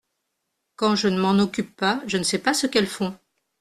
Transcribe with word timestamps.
Quand 0.77 0.95
je 0.95 1.09
ne 1.09 1.21
m’en 1.21 1.37
occupe 1.37 1.75
pas 1.75 2.01
je 2.07 2.17
ne 2.17 2.23
sais 2.23 2.39
pas 2.39 2.55
ce 2.55 2.65
qu’elles 2.65 2.87
font. 2.87 3.15